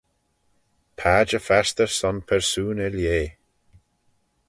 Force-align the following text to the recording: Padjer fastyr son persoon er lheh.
Padjer 0.97 1.43
fastyr 1.47 1.89
son 1.97 2.17
persoon 2.29 2.77
er 2.85 2.93
lheh. 2.97 3.29